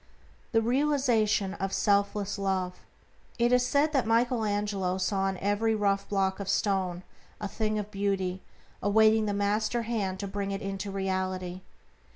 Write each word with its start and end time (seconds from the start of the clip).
THE 0.51 0.63
REALIZATION 0.63 1.53
OF 1.59 1.71
SELFLESS 1.71 2.39
LOVE 2.39 2.73
It 3.37 3.53
is 3.53 3.63
said 3.63 3.93
that 3.93 4.07
Michael 4.07 4.43
Angelo 4.43 4.97
saw 4.97 5.27
in 5.27 5.37
every 5.37 5.75
rough 5.75 6.09
block 6.09 6.39
of 6.39 6.49
stone 6.49 7.03
a 7.39 7.47
thing 7.47 7.77
of 7.77 7.91
beauty 7.91 8.41
awaiting 8.81 9.27
the 9.27 9.33
master 9.35 9.83
hand 9.83 10.19
to 10.21 10.27
bring 10.27 10.49
it 10.49 10.61
into 10.63 10.89
reality. 10.89 11.61